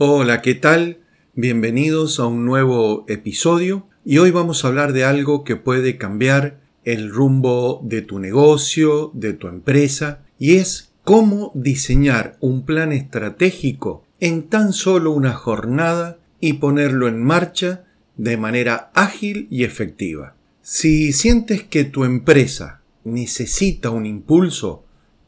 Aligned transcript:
Hola, 0.00 0.42
¿qué 0.42 0.54
tal? 0.54 0.98
Bienvenidos 1.34 2.20
a 2.20 2.26
un 2.26 2.44
nuevo 2.44 3.04
episodio 3.08 3.88
y 4.04 4.18
hoy 4.18 4.30
vamos 4.30 4.64
a 4.64 4.68
hablar 4.68 4.92
de 4.92 5.04
algo 5.04 5.42
que 5.42 5.56
puede 5.56 5.98
cambiar 5.98 6.60
el 6.84 7.10
rumbo 7.10 7.80
de 7.82 8.02
tu 8.02 8.20
negocio, 8.20 9.10
de 9.12 9.32
tu 9.32 9.48
empresa, 9.48 10.20
y 10.38 10.54
es 10.54 10.92
cómo 11.02 11.50
diseñar 11.56 12.36
un 12.38 12.64
plan 12.64 12.92
estratégico 12.92 14.04
en 14.20 14.44
tan 14.44 14.72
solo 14.72 15.10
una 15.10 15.32
jornada 15.32 16.20
y 16.38 16.52
ponerlo 16.52 17.08
en 17.08 17.20
marcha 17.20 17.84
de 18.16 18.36
manera 18.36 18.92
ágil 18.94 19.48
y 19.50 19.64
efectiva. 19.64 20.36
Si 20.62 21.12
sientes 21.12 21.64
que 21.64 21.82
tu 21.82 22.04
empresa 22.04 22.82
necesita 23.02 23.90
un 23.90 24.06
impulso, 24.06 24.84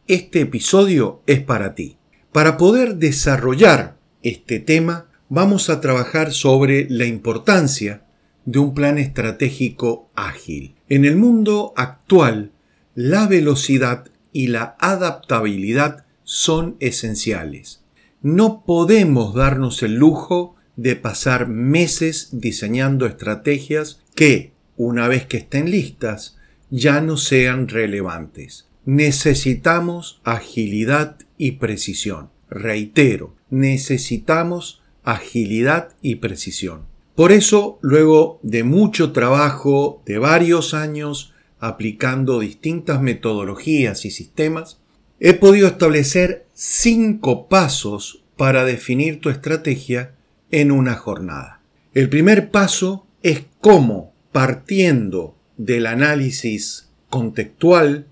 este 0.06 0.42
episodio 0.42 1.22
es 1.26 1.40
para 1.40 1.74
ti. 1.74 1.96
Para 2.30 2.56
poder 2.56 2.98
desarrollar 2.98 3.98
este 4.22 4.60
tema, 4.60 5.08
vamos 5.28 5.70
a 5.70 5.80
trabajar 5.80 6.32
sobre 6.32 6.88
la 6.90 7.06
importancia 7.06 8.02
de 8.44 8.58
un 8.58 8.74
plan 8.74 8.98
estratégico 8.98 10.10
ágil. 10.14 10.74
En 10.88 11.04
el 11.04 11.16
mundo 11.16 11.72
actual, 11.76 12.52
la 12.94 13.26
velocidad 13.26 14.08
y 14.32 14.48
la 14.48 14.76
adaptabilidad 14.78 16.04
son 16.24 16.76
esenciales. 16.80 17.82
No 18.22 18.64
podemos 18.66 19.34
darnos 19.34 19.82
el 19.82 19.94
lujo 19.94 20.56
de 20.76 20.96
pasar 20.96 21.48
meses 21.48 22.28
diseñando 22.32 23.06
estrategias 23.06 24.02
que, 24.14 24.52
una 24.76 25.08
vez 25.08 25.26
que 25.26 25.38
estén 25.38 25.70
listas, 25.70 26.38
ya 26.70 27.00
no 27.00 27.16
sean 27.16 27.68
relevantes. 27.68 28.68
Necesitamos 28.84 30.20
agilidad 30.24 31.16
y 31.36 31.52
precisión. 31.52 32.30
Reitero, 32.48 33.36
necesitamos 33.50 34.82
agilidad 35.04 35.96
y 36.02 36.16
precisión. 36.16 36.86
Por 37.14 37.32
eso, 37.32 37.78
luego 37.82 38.40
de 38.42 38.64
mucho 38.64 39.12
trabajo, 39.12 40.02
de 40.06 40.18
varios 40.18 40.74
años 40.74 41.34
aplicando 41.58 42.40
distintas 42.40 43.02
metodologías 43.02 44.04
y 44.04 44.10
sistemas, 44.10 44.80
he 45.18 45.34
podido 45.34 45.68
establecer 45.68 46.46
cinco 46.54 47.48
pasos 47.48 48.24
para 48.36 48.64
definir 48.64 49.20
tu 49.20 49.28
estrategia 49.28 50.14
en 50.50 50.72
una 50.72 50.94
jornada. 50.94 51.60
El 51.92 52.08
primer 52.08 52.50
paso 52.50 53.06
es 53.22 53.44
cómo, 53.60 54.14
partiendo 54.32 55.36
del 55.58 55.86
análisis 55.86 56.88
contextual, 57.10 58.06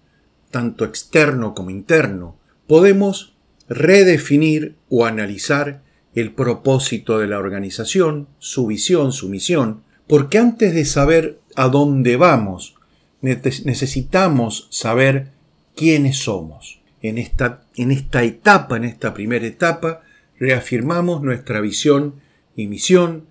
tanto 0.51 0.84
externo 0.84 1.55
como 1.55 1.71
interno, 1.71 2.37
podemos 2.67 3.38
redefinir 3.69 4.77
o 4.89 5.07
analizar 5.07 5.83
el 6.15 6.33
propósito 6.33 7.19
de 7.19 7.27
la 7.27 7.39
organización, 7.39 8.29
su 8.39 8.67
visión, 8.67 9.13
su 9.13 9.29
misión, 9.29 9.83
porque 10.07 10.39
antes 10.39 10.75
de 10.75 10.85
saber 10.85 11.39
a 11.55 11.69
dónde 11.69 12.17
vamos, 12.17 12.75
necesitamos 13.21 14.69
saber 14.71 15.29
quiénes 15.77 16.17
somos. 16.19 16.81
En 17.03 17.19
esta, 17.19 17.63
en 17.77 17.93
esta 17.93 18.25
etapa, 18.25 18.77
en 18.77 18.85
esta 18.85 19.15
primera 19.15 19.47
etapa, 19.47 20.03
reafirmamos 20.39 21.23
nuestra 21.23 21.61
visión 21.61 22.15
y 22.57 22.67
misión, 22.67 23.27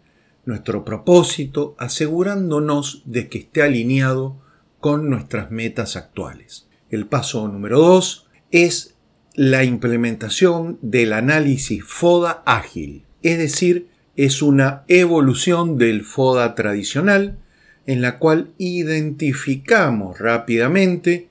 nuestro 0.46 0.86
propósito, 0.86 1.76
asegurándonos 1.78 3.02
de 3.06 3.28
que 3.28 3.40
esté 3.40 3.64
alineado 3.64 4.38
con 4.80 5.10
nuestras 5.10 5.52
metas 5.52 5.96
actuales. 5.96 6.68
El 6.90 7.08
paso 7.08 7.48
número 7.48 7.80
dos 7.80 8.28
es 8.52 8.96
la 9.38 9.64
implementación 9.64 10.80
del 10.82 11.14
análisis 11.14 11.84
FODA 11.84 12.42
ágil, 12.48 13.06
es 13.22 13.38
decir, 13.38 13.88
es 14.16 14.42
una 14.42 14.84
evolución 14.88 15.78
del 15.78 16.04
FODA 16.04 16.56
tradicional 16.56 17.38
en 17.86 18.02
la 18.02 18.18
cual 18.18 18.50
identificamos 18.58 20.18
rápidamente 20.18 21.30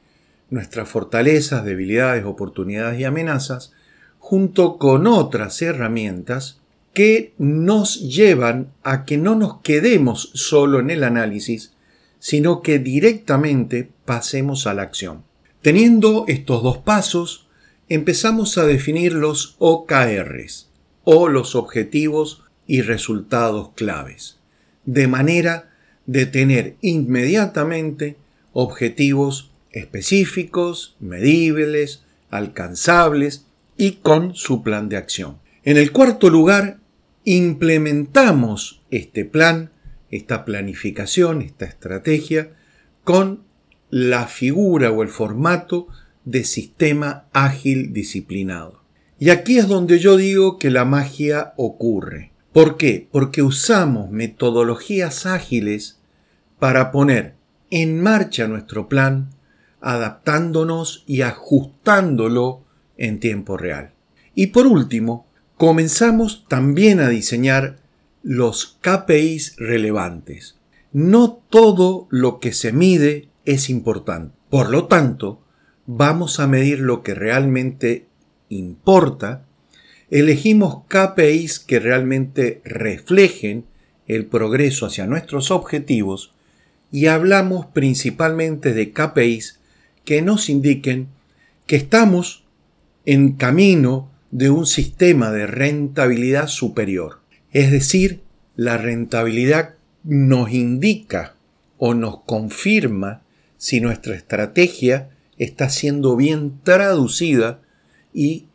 nuestras 0.50 0.89
fortalezas, 0.89 1.65
debilidades, 1.65 2.25
oportunidades 2.25 3.00
y 3.00 3.05
amenazas 3.05 3.72
junto 4.21 4.78
con 4.78 5.09
otras 5.09 5.61
herramientas 5.61 6.61
que 6.95 7.34
nos 7.39 8.00
llevan 8.00 8.69
a 8.84 9.05
que 9.05 9.19
no 9.19 9.34
nos 9.34 9.62
quedemos 9.62 10.31
solo 10.34 10.78
en 10.78 10.91
el 10.91 11.03
análisis, 11.03 11.72
sino 12.21 12.62
que 12.62 12.78
directamente 12.78 13.91
pasemos 14.05 14.69
a 14.69 14.75
la 14.75 14.83
acción. 14.83 15.25
Teniendo 15.61 16.25
estos 16.28 16.62
dos 16.62 16.78
pasos, 16.78 17.46
empezamos 17.88 18.58
a 18.58 18.66
definir 18.66 19.12
los 19.12 19.56
OKRs 19.58 20.69
o 21.04 21.28
los 21.28 21.54
objetivos 21.54 22.42
y 22.66 22.82
resultados 22.82 23.70
claves, 23.74 24.38
de 24.84 25.06
manera 25.06 25.70
de 26.06 26.26
tener 26.26 26.76
inmediatamente 26.80 28.16
objetivos 28.52 29.50
específicos, 29.70 30.97
medibles, 31.00 32.02
alcanzables 32.30 33.47
y 33.76 33.92
con 33.92 34.34
su 34.34 34.62
plan 34.62 34.88
de 34.88 34.97
acción. 34.97 35.38
En 35.64 35.76
el 35.76 35.92
cuarto 35.92 36.30
lugar, 36.30 36.78
implementamos 37.24 38.82
este 38.91 39.24
plan, 39.24 39.70
esta 40.10 40.44
planificación, 40.44 41.42
esta 41.42 41.66
estrategia, 41.66 42.53
con 43.04 43.44
la 43.91 44.26
figura 44.26 44.91
o 44.91 45.03
el 45.03 45.08
formato 45.08 45.88
de 46.26 46.44
sistema 46.44 47.25
ágil 47.32 47.94
disciplinado. 47.94 48.82
Y 49.19 49.31
aquí 49.31 49.56
es 49.56 49.69
donde 49.69 49.98
yo 49.98 50.19
digo 50.19 50.59
que 50.59 50.69
la 50.69 50.84
magia 50.84 51.54
ocurre. 51.56 52.32
¿Por 52.53 52.76
qué? 52.76 53.09
Porque 53.10 53.42
usamos 53.42 54.10
metodologías 54.10 55.25
ágiles 55.25 55.98
para 56.59 56.91
poner 56.91 57.34
en 57.70 58.03
marcha 58.03 58.47
nuestro 58.47 58.88
plan, 58.88 59.31
adaptándonos 59.81 61.04
y 61.06 61.22
ajustándolo 61.22 62.65
en 62.98 63.20
tiempo 63.20 63.56
real. 63.56 63.92
Y 64.34 64.48
por 64.48 64.66
último, 64.66 65.26
comenzamos 65.56 66.44
también 66.48 67.00
a 67.00 67.09
diseñar 67.09 67.78
los 68.22 68.78
KPIs 68.81 69.56
relevantes. 69.56 70.56
No 70.92 71.42
todo 71.48 72.09
lo 72.10 72.41
que 72.41 72.53
se 72.53 72.72
mide 72.72 73.28
es 73.44 73.70
importante. 73.70 74.34
Por 74.50 74.70
lo 74.70 74.86
tanto, 74.86 75.42
vamos 75.86 76.41
a 76.41 76.47
medir 76.47 76.80
lo 76.80 77.02
que 77.02 77.14
realmente 77.14 78.06
importa, 78.48 79.44
elegimos 80.10 80.84
KPIs 80.88 81.60
que 81.60 81.80
realmente 81.80 82.60
reflejen 82.64 83.64
el 84.06 84.26
progreso 84.26 84.86
hacia 84.86 85.06
nuestros 85.06 85.50
objetivos 85.50 86.32
y 86.92 87.06
hablamos 87.06 87.66
principalmente 87.66 88.72
de 88.72 88.92
KPIs 88.92 89.58
que 90.04 90.22
nos 90.22 90.48
indiquen 90.48 91.08
que 91.66 91.76
estamos 91.76 92.44
en 93.04 93.32
camino 93.32 94.10
de 94.30 94.50
un 94.50 94.66
sistema 94.66 95.30
de 95.32 95.47
rentabilidad 95.47 96.48
superior. 96.48 97.20
Es 97.53 97.70
decir, 97.70 98.20
la 98.54 98.78
rentabilidad 98.78 99.74
nos 100.04 100.53
indica 100.53 101.34
o 101.78 101.94
nos 101.94 102.20
confirma 102.22 103.22
si 103.56 103.80
nuestra 103.80 104.14
estrategia 104.14 105.10
está 105.38 105.69
siendo 105.69 106.16
bien 106.16 106.60
traducida 106.62 107.60
y 108.12 108.47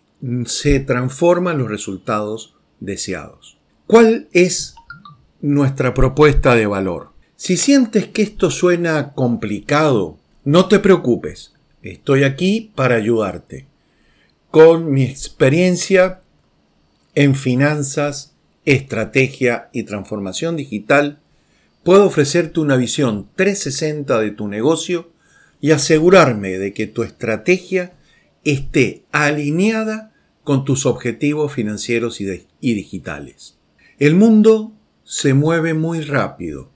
se 0.46 0.80
transforman 0.80 1.58
los 1.58 1.70
resultados 1.70 2.56
deseados. 2.80 3.58
¿Cuál 3.88 4.28
es 4.32 4.76
nuestra 5.42 5.94
propuesta 5.94 6.56
de 6.56 6.68
valor? 6.68 7.12
Si 7.36 7.58
sientes 7.58 8.08
que 8.08 8.22
esto 8.22 8.52
suena 8.52 9.14
complicado, 9.14 10.18
no 10.44 10.68
te 10.68 10.80
preocupes. 10.80 11.54
Estoy 11.82 12.24
aquí 12.24 12.72
para 12.76 12.96
ayudarte. 12.96 13.66
Con 14.50 14.92
mi 14.92 15.04
experiencia 15.04 16.22
en 17.16 17.36
finanzas, 17.36 18.34
estrategia 18.66 19.70
y 19.74 19.84
transformación 19.84 20.56
digital, 20.56 21.20
puedo 21.84 22.06
ofrecerte 22.06 22.60
una 22.60 22.76
visión 22.76 23.28
360 23.36 24.20
de 24.20 24.32
tu 24.32 24.48
negocio 24.48 25.11
y 25.62 25.72
asegurarme 25.72 26.58
de 26.58 26.74
que 26.74 26.88
tu 26.88 27.04
estrategia 27.04 27.94
esté 28.44 29.06
alineada 29.12 30.12
con 30.44 30.66
tus 30.66 30.88
objetivos 30.88 31.54
financieros 31.54 32.20
y, 32.20 32.74
digitales. 32.74 33.58
El 34.00 34.16
mundo 34.16 34.74
se 35.04 35.36
mueve 35.36 35.76
muy 35.76 36.02
rápido 36.02 36.72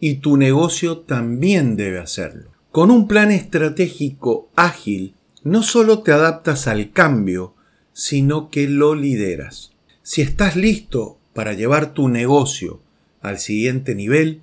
y 0.00 0.14
tu 0.16 0.38
negocio 0.38 0.98
también 0.98 1.76
debe 1.76 1.98
hacerlo. 1.98 2.50
Con 2.72 2.90
un 2.90 3.06
plan 3.06 3.30
estratégico 3.30 4.50
ágil, 4.56 5.14
no 5.42 5.62
solo 5.62 6.02
te 6.02 6.12
adaptas 6.12 6.66
al 6.66 6.92
cambio, 6.92 7.54
sino 7.92 8.48
que 8.48 8.66
lo 8.68 8.94
lideras. 8.94 9.72
Si 10.02 10.22
estás 10.22 10.56
listo 10.56 11.18
para 11.34 11.52
llevar 11.52 11.92
tu 11.92 12.08
negocio 12.08 12.80
al 13.20 13.38
siguiente 13.38 13.94
nivel, 13.94 14.40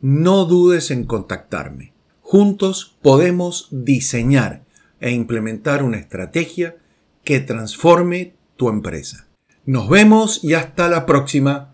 no 0.00 0.44
dudes 0.44 0.90
en 0.92 1.04
contactarme. 1.04 1.92
Juntos 2.32 2.96
podemos 3.02 3.66
diseñar 3.72 4.62
e 5.00 5.10
implementar 5.10 5.82
una 5.82 5.96
estrategia 5.96 6.76
que 7.24 7.40
transforme 7.40 8.34
tu 8.54 8.68
empresa. 8.68 9.26
Nos 9.64 9.88
vemos 9.88 10.44
y 10.44 10.54
hasta 10.54 10.88
la 10.88 11.06
próxima. 11.06 11.69